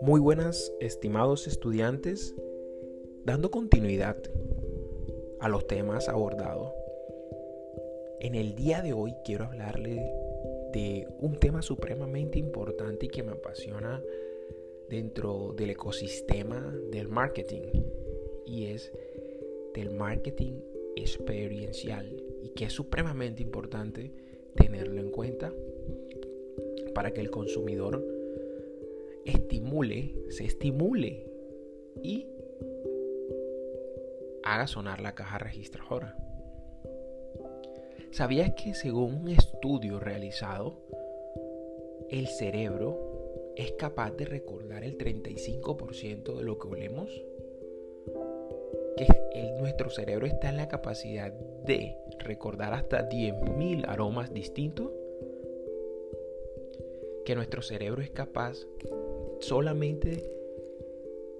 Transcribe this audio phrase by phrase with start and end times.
[0.00, 2.34] Muy buenas, estimados estudiantes,
[3.24, 4.16] dando continuidad
[5.40, 6.72] a los temas abordados.
[8.20, 10.12] En el día de hoy quiero hablarle
[10.72, 14.02] de un tema supremamente importante y que me apasiona
[14.88, 17.62] dentro del ecosistema del marketing
[18.46, 18.92] y es
[19.74, 20.60] del marketing
[20.96, 24.12] experiencial y que es supremamente importante
[24.54, 25.52] tenerlo en cuenta
[26.94, 28.04] para que el consumidor
[29.24, 31.26] estimule, se estimule
[32.02, 32.26] y
[34.42, 36.16] haga sonar la caja registradora.
[38.10, 40.84] ¿Sabías que según un estudio realizado,
[42.10, 47.10] el cerebro es capaz de recordar el 35% de lo que olemos?
[48.96, 54.90] Que nuestro cerebro está en la capacidad de recordar hasta 10.000 aromas distintos.
[57.24, 58.66] Que nuestro cerebro es capaz
[59.40, 60.30] solamente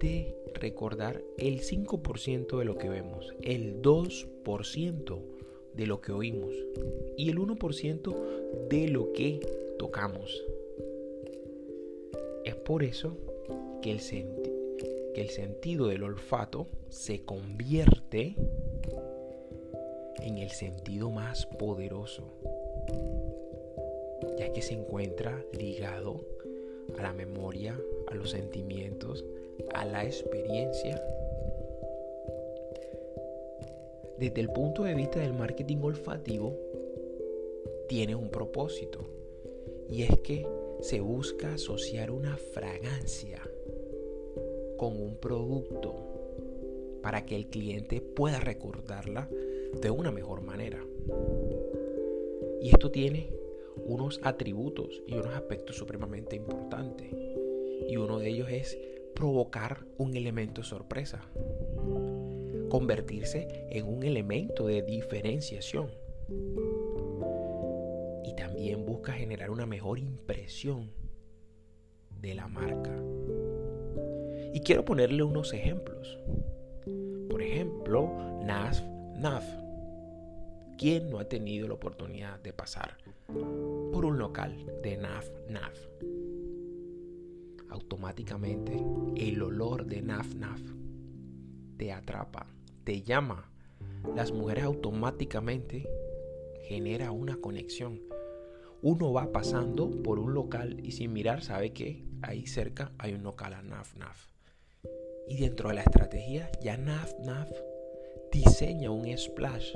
[0.00, 5.18] de recordar el 5% de lo que vemos, el 2%
[5.74, 6.54] de lo que oímos
[7.16, 9.40] y el 1% de lo que
[9.78, 10.44] tocamos.
[12.44, 13.16] Es por eso
[13.82, 14.00] que el,
[15.20, 18.36] el sentido del olfato se convierte
[20.20, 22.22] en el sentido más poderoso,
[24.38, 26.24] ya que se encuentra ligado
[26.96, 29.24] a la memoria, a los sentimientos,
[29.74, 31.02] a la experiencia.
[34.18, 36.56] Desde el punto de vista del marketing olfativo,
[37.88, 39.00] tiene un propósito
[39.88, 40.46] y es que
[40.80, 43.42] se busca asociar una fragancia
[44.78, 45.94] con un producto
[47.02, 49.28] para que el cliente pueda recordarla
[49.82, 50.82] de una mejor manera.
[52.62, 53.30] Y esto tiene
[53.86, 57.08] unos atributos y unos aspectos supremamente importantes.
[57.88, 58.78] Y uno de ellos es
[59.14, 61.22] provocar un elemento sorpresa.
[62.68, 65.90] Convertirse en un elemento de diferenciación.
[68.24, 70.90] Y también busca generar una mejor impresión
[72.20, 73.00] de la marca.
[74.52, 76.18] Y quiero ponerle unos ejemplos.
[77.28, 78.10] Por ejemplo,
[78.44, 78.80] NAF,
[79.16, 79.44] NAF.
[80.76, 82.96] ¿Quién no ha tenido la oportunidad de pasar
[83.92, 85.78] por un local de NAF NAF.
[87.68, 88.82] Automáticamente
[89.16, 90.62] el olor de NAF NAF
[91.76, 92.46] te atrapa,
[92.84, 93.50] te llama.
[94.16, 95.88] Las mujeres automáticamente
[96.62, 98.00] genera una conexión.
[98.80, 103.22] Uno va pasando por un local y sin mirar sabe que ahí cerca hay un
[103.22, 104.37] local a NAF NAF.
[105.26, 107.50] Y dentro de la estrategia ya NAF NAF
[108.32, 109.74] diseña un splash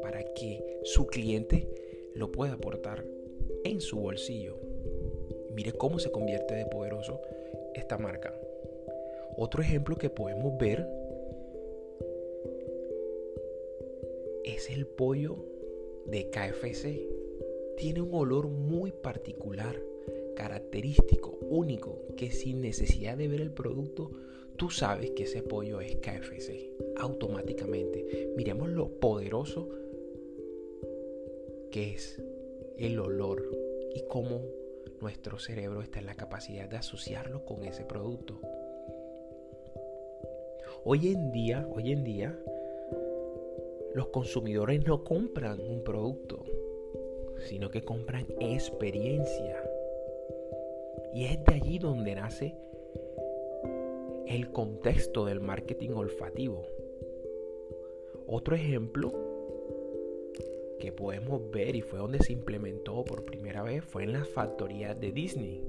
[0.00, 1.68] para que su cliente
[2.14, 3.04] lo puede aportar
[3.64, 4.58] en su bolsillo.
[5.54, 7.20] Mire cómo se convierte de poderoso
[7.74, 8.34] esta marca.
[9.36, 10.86] Otro ejemplo que podemos ver
[14.44, 15.36] es el pollo
[16.06, 17.08] de KFC.
[17.76, 19.80] Tiene un olor muy particular,
[20.36, 24.10] característico, único, que sin necesidad de ver el producto,
[24.62, 26.70] tú sabes que ese pollo es KFC.
[26.98, 28.32] Automáticamente.
[28.36, 29.68] Miremos lo poderoso
[31.72, 32.22] que es
[32.78, 33.42] el olor
[33.92, 34.40] y cómo
[35.00, 38.40] nuestro cerebro está en la capacidad de asociarlo con ese producto.
[40.84, 42.38] Hoy en día, hoy en día,
[43.94, 46.44] los consumidores no compran un producto,
[47.48, 49.60] sino que compran experiencia.
[51.12, 52.54] Y es de allí donde nace
[54.34, 56.66] el contexto del marketing olfativo.
[58.26, 59.12] Otro ejemplo
[60.80, 64.98] que podemos ver y fue donde se implementó por primera vez fue en las factorías
[64.98, 65.62] de Disney,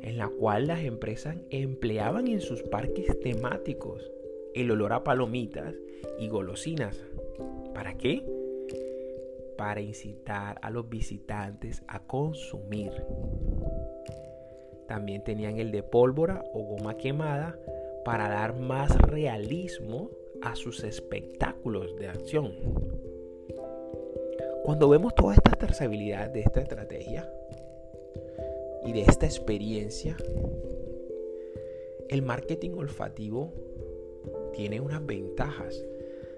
[0.00, 4.10] en la cual las empresas empleaban en sus parques temáticos
[4.54, 5.74] el olor a palomitas
[6.20, 7.04] y golosinas.
[7.74, 8.24] ¿Para qué?
[9.58, 12.92] Para incitar a los visitantes a consumir.
[14.86, 17.58] También tenían el de pólvora o goma quemada
[18.04, 20.10] para dar más realismo
[20.42, 22.52] a sus espectáculos de acción.
[24.62, 27.30] Cuando vemos toda esta trazabilidad de esta estrategia
[28.84, 30.16] y de esta experiencia,
[32.08, 33.52] el marketing olfativo
[34.52, 35.82] tiene unas ventajas,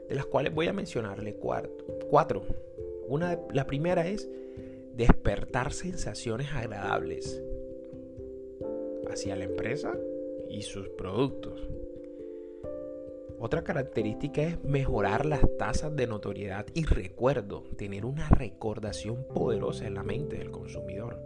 [0.08, 2.42] de las cuales voy a mencionarle cuatro.
[3.08, 4.28] Una, la primera es
[4.94, 7.42] despertar sensaciones agradables
[9.10, 9.94] hacia la empresa
[10.48, 11.68] y sus productos.
[13.38, 19.94] Otra característica es mejorar las tasas de notoriedad y recuerdo, tener una recordación poderosa en
[19.94, 21.20] la mente del consumidor.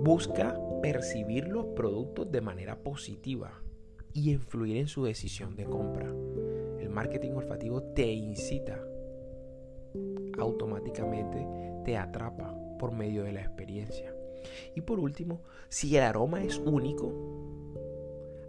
[0.00, 3.62] Busca percibir los productos de manera positiva
[4.12, 6.12] y influir en su decisión de compra.
[6.78, 8.84] El marketing olfativo te incita,
[10.38, 11.46] automáticamente
[11.84, 14.14] te atrapa por medio de la experiencia.
[14.74, 17.12] Y por último, si el aroma es único,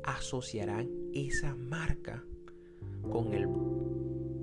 [0.03, 2.23] asociarán esa marca
[3.09, 3.47] con el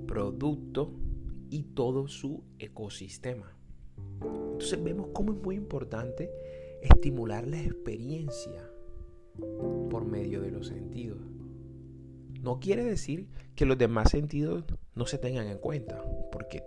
[0.07, 0.93] producto
[1.49, 3.57] y todo su ecosistema.
[4.21, 6.31] Entonces vemos cómo es muy importante
[6.81, 8.69] estimular la experiencia
[9.89, 11.19] por medio de los sentidos.
[12.41, 14.63] No quiere decir que los demás sentidos
[14.95, 16.63] no se tengan en cuenta, porque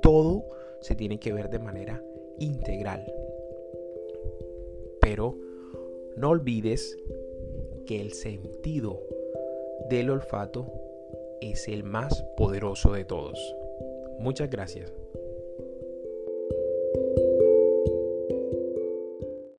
[0.00, 0.44] todo
[0.80, 2.02] se tiene que ver de manera
[2.38, 3.04] integral.
[5.12, 5.36] Pero
[6.16, 6.98] no olvides
[7.86, 9.02] que el sentido
[9.90, 10.72] del olfato
[11.42, 13.54] es el más poderoso de todos.
[14.18, 14.90] Muchas gracias.